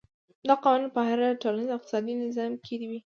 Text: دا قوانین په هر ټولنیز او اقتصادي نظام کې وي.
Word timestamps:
دا 0.47 0.53
قوانین 0.63 0.89
په 0.95 1.01
هر 1.09 1.19
ټولنیز 1.41 1.69
او 1.71 1.77
اقتصادي 1.79 2.13
نظام 2.23 2.51
کې 2.65 2.75
وي. 2.89 2.99